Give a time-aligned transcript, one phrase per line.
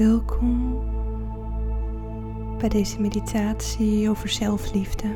[0.00, 0.82] Welkom
[2.58, 5.06] bij deze meditatie over zelfliefde.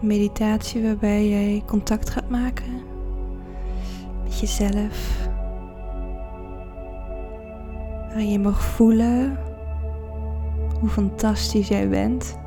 [0.00, 2.82] Een meditatie waarbij jij contact gaat maken
[4.24, 5.28] met jezelf.
[8.08, 9.38] Waarin je mag voelen
[10.80, 12.38] hoe fantastisch jij bent.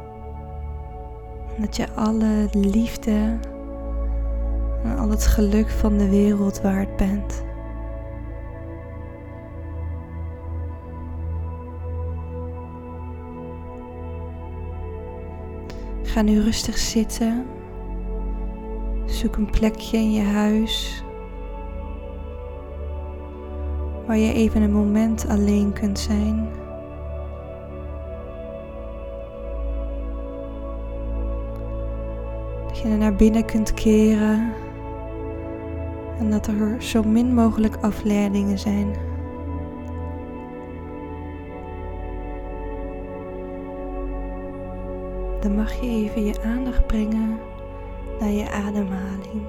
[1.55, 3.37] En dat je alle liefde
[4.85, 7.43] en al het geluk van de wereld waard bent.
[16.03, 17.45] Ga nu rustig zitten.
[19.05, 21.03] Zoek een plekje in je huis
[24.05, 26.49] waar je even een moment alleen kunt zijn.
[32.67, 34.53] Dat je naar binnen kunt keren
[36.19, 38.93] en dat er zo min mogelijk afleidingen zijn.
[45.39, 47.39] Dan mag je even je aandacht brengen
[48.19, 49.45] naar je ademhaling.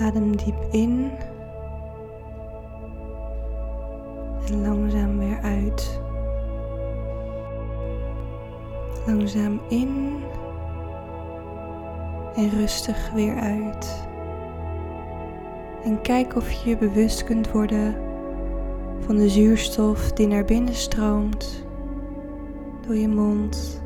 [0.00, 1.10] Adem diep in
[4.48, 6.00] en langzaam weer uit.
[9.06, 10.22] Langzaam in
[12.36, 14.08] en rustig weer uit.
[15.84, 17.96] En kijk of je je bewust kunt worden
[19.00, 21.64] van de zuurstof die naar binnen stroomt
[22.86, 23.82] door je mond,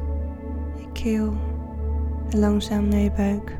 [0.77, 1.33] je keel
[2.31, 3.57] en langzaam naar je buik.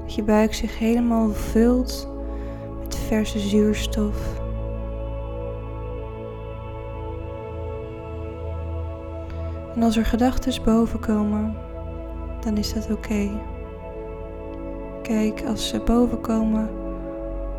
[0.00, 2.08] Dat je buik zich helemaal vult
[2.82, 4.42] met verse zuurstof.
[9.74, 11.63] En als er gedachten boven komen,
[12.44, 13.30] dan is dat oké.
[15.02, 16.70] Kijk als ze boven komen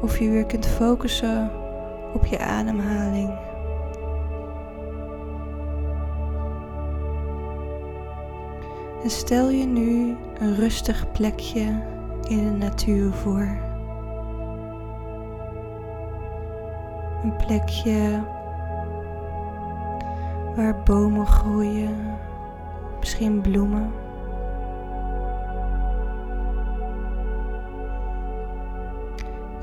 [0.02, 1.52] of je weer kunt focussen
[2.13, 3.29] op je ademhaling.
[9.03, 11.84] En stel je nu een rustig plekje
[12.28, 13.57] in de natuur voor.
[17.24, 18.24] Een plekje
[20.56, 21.95] waar bomen groeien,
[23.00, 24.04] misschien bloemen.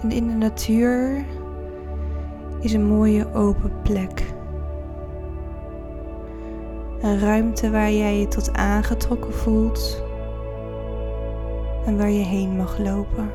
[0.03, 1.25] En in de natuur
[2.61, 4.33] is een mooie open plek.
[7.01, 10.03] Een ruimte waar jij je tot aangetrokken voelt
[11.87, 13.31] en waar je heen mag lopen.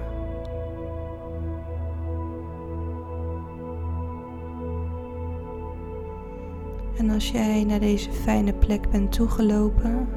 [6.98, 10.08] En als jij naar deze fijne plek bent toegelopen,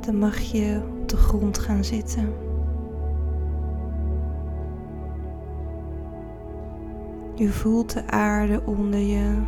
[0.00, 2.47] dan mag je op de grond gaan zitten.
[7.38, 9.42] Je voelt de aarde onder je,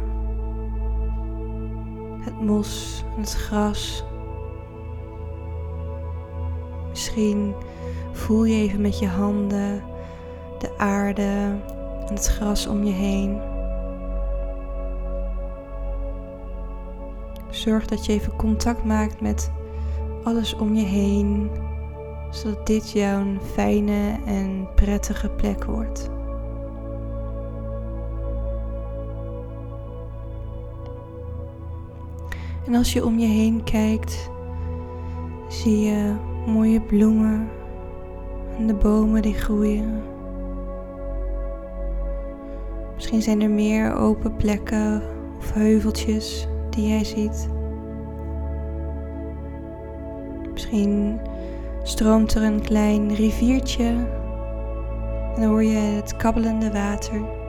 [2.20, 4.04] het mos en het gras.
[6.88, 7.54] Misschien
[8.12, 9.82] voel je even met je handen
[10.58, 11.22] de aarde
[12.06, 13.40] en het gras om je heen.
[17.50, 19.50] Zorg dat je even contact maakt met
[20.24, 21.50] alles om je heen,
[22.30, 26.19] zodat dit jouw fijne en prettige plek wordt.
[32.70, 34.30] En als je om je heen kijkt,
[35.48, 36.14] zie je
[36.46, 37.48] mooie bloemen
[38.58, 40.02] en de bomen die groeien.
[42.94, 45.02] Misschien zijn er meer open plekken
[45.38, 47.48] of heuveltjes die jij ziet.
[50.52, 51.20] Misschien
[51.82, 53.84] stroomt er een klein riviertje
[55.34, 57.39] en dan hoor je het kabbelende water.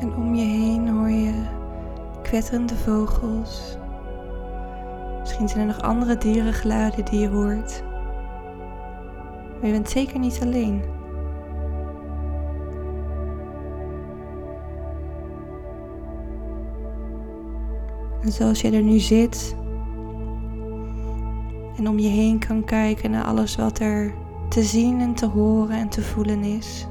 [0.00, 1.32] En om je heen hoor je
[2.22, 3.76] kwetterende vogels.
[5.20, 7.82] Misschien zijn er nog andere dierengeluiden die je hoort.
[9.52, 10.82] Maar je bent zeker niet alleen.
[18.22, 19.56] En zoals je er nu zit
[21.76, 24.14] en om je heen kan kijken naar alles wat er
[24.48, 26.86] te zien en te horen en te voelen is,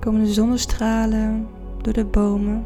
[0.00, 1.48] komen de zonnestralen
[1.82, 2.64] door de bomen.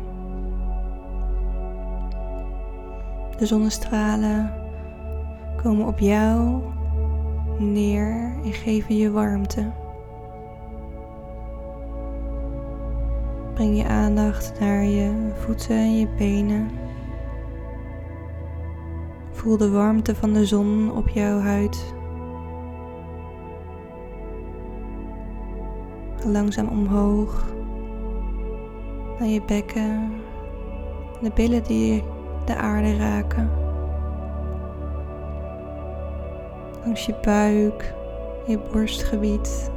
[3.38, 4.52] De zonnestralen
[5.62, 6.61] komen op jou
[7.58, 9.70] neer en geven je warmte.
[13.55, 16.70] Breng je aandacht naar je voeten en je benen.
[19.32, 21.94] Voel de warmte van de zon op jouw huid.
[26.26, 27.46] Langzaam omhoog
[29.19, 30.12] naar je bekken,
[31.20, 32.04] de billen die
[32.44, 33.50] de aarde raken.
[36.84, 37.94] Langs je buik,
[38.46, 39.70] je borstgebied.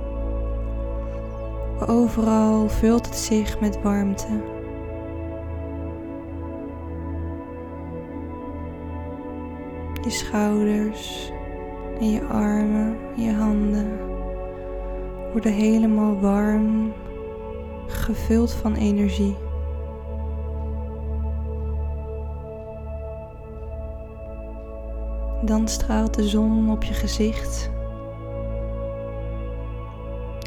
[1.88, 4.42] Overal vult het zich met warmte.
[10.03, 11.31] Je schouders
[12.00, 14.14] en je armen, je handen
[15.35, 16.93] worden helemaal warm,
[17.87, 19.35] gevuld van energie.
[25.41, 27.69] Dan straalt de zon op je gezicht.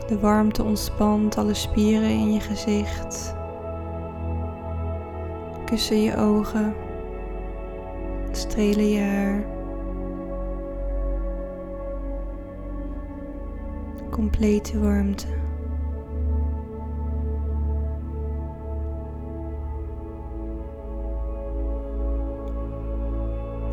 [0.06, 3.35] De warmte ontspant alle spieren in je gezicht.
[5.64, 6.75] Kussen je ogen.
[8.31, 9.58] Strelen je haar.
[14.19, 15.26] Complete warmte.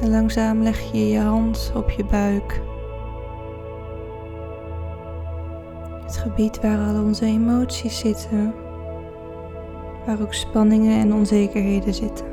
[0.02, 2.62] En langzaam leg je je hand op je buik.
[6.04, 8.54] Het gebied waar al onze emoties zitten,
[10.06, 12.26] waar ook spanningen en onzekerheden zitten.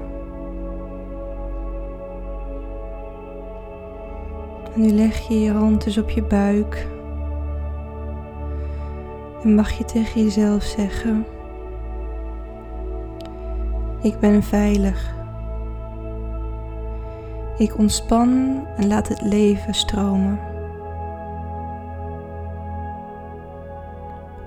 [4.75, 6.87] En nu leg je je hand dus op je buik.
[9.43, 11.27] En mag je tegen jezelf zeggen:
[14.03, 15.15] Ik ben veilig.
[17.57, 20.39] Ik ontspan en laat het leven stromen.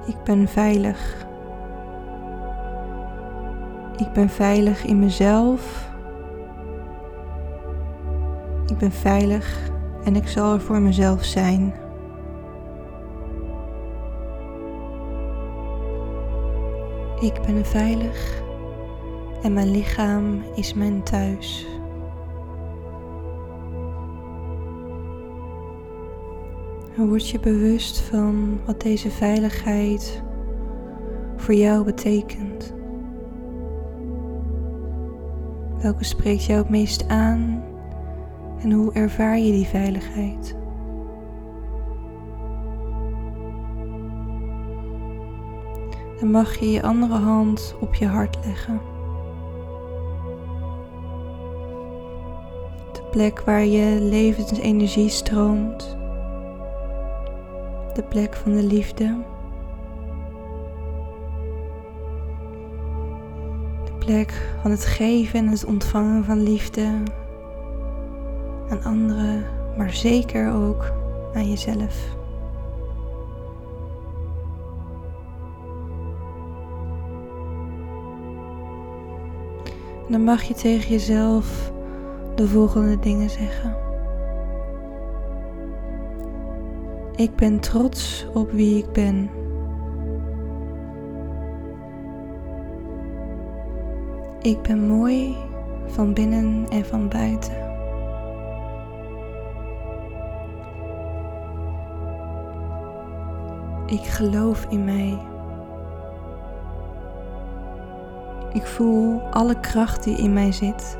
[0.06, 1.25] Ik ben veilig.
[3.97, 5.89] Ik ben veilig in mezelf.
[8.68, 9.69] Ik ben veilig
[10.03, 11.74] en ik zal er voor mezelf zijn.
[17.19, 18.41] Ik ben veilig
[19.41, 21.67] en mijn lichaam is mijn thuis.
[26.95, 30.23] Word je bewust van wat deze veiligheid
[31.35, 32.73] voor jou betekent.
[35.81, 37.63] Welke spreekt jou het meest aan
[38.61, 40.64] en hoe ervaar je die veiligheid?
[46.31, 48.81] Mag je je andere hand op je hart leggen.
[52.94, 55.98] De plek waar je levensenergie stroomt
[57.95, 59.18] de plek van de liefde.
[63.86, 67.01] De plek van het geven en het ontvangen van liefde
[68.69, 69.45] aan anderen,
[69.78, 70.92] maar zeker ook
[71.33, 72.14] aan jezelf.
[80.10, 81.72] Dan mag je tegen jezelf
[82.36, 83.75] de volgende dingen zeggen.
[87.16, 89.30] Ik ben trots op wie ik ben.
[94.42, 95.36] Ik ben mooi
[95.86, 97.64] van binnen en van buiten.
[103.85, 105.19] Ik geloof in mij.
[108.56, 110.97] Ik voel alle kracht die in mij zit.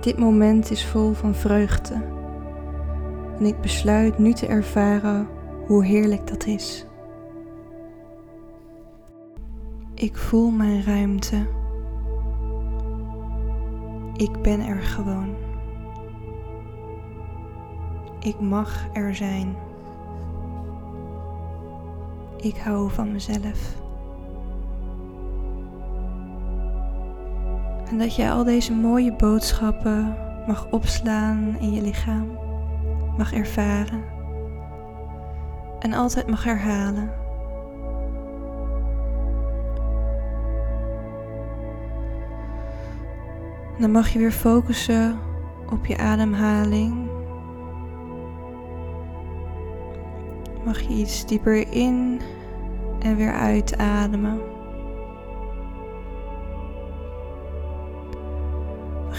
[0.00, 1.94] Dit moment is vol van vreugde
[3.38, 5.28] en ik besluit nu te ervaren
[5.66, 6.86] hoe heerlijk dat is.
[9.94, 11.46] Ik voel mijn ruimte.
[14.16, 15.34] Ik ben er gewoon.
[18.20, 19.56] Ik mag er zijn.
[22.36, 23.83] Ik hou van mezelf.
[27.94, 32.38] En dat jij al deze mooie boodschappen mag opslaan in je lichaam
[33.16, 34.04] mag ervaren
[35.78, 37.10] en altijd mag herhalen.
[43.78, 45.18] Dan mag je weer focussen
[45.70, 47.10] op je ademhaling.
[50.64, 52.20] Mag je iets dieper in
[52.98, 54.53] en weer uitademen.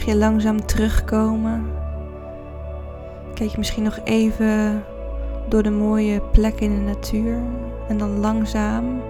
[0.05, 1.65] Je langzaam terugkomen
[3.33, 4.83] Kijk misschien nog even
[5.49, 7.37] door de mooie plekken in de natuur
[7.87, 9.01] en dan langzaam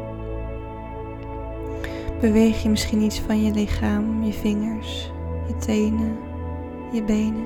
[2.22, 5.12] beweeg je misschien iets van je lichaam, je vingers,
[5.48, 6.18] je tenen,
[6.92, 7.46] je benen.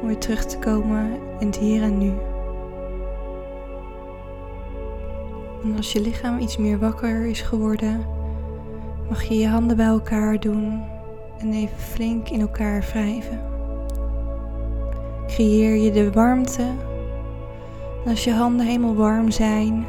[0.00, 2.12] Om weer terug te komen in het hier en nu.
[5.62, 8.06] En als je lichaam iets meer wakker is geworden,
[9.08, 10.82] mag je je handen bij elkaar doen
[11.38, 13.40] en even flink in elkaar wrijven.
[15.26, 16.62] Creëer je de warmte.
[18.04, 19.86] En als je handen helemaal warm zijn,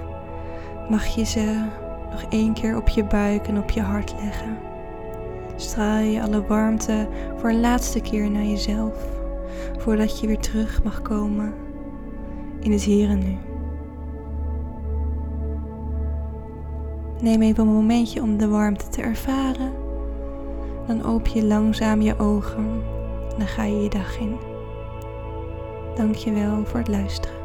[0.90, 1.66] mag je ze
[2.12, 4.58] nog één keer op je buik en op je hart leggen.
[5.56, 8.96] Straal je alle warmte voor een laatste keer naar jezelf,
[9.78, 11.54] voordat je weer terug mag komen
[12.60, 13.38] in het hier en nu.
[17.22, 19.89] Neem even een momentje om de warmte te ervaren.
[20.90, 22.66] Dan open je langzaam je ogen
[23.32, 24.38] en dan ga je je dag in.
[25.96, 27.39] Dankjewel voor het luisteren.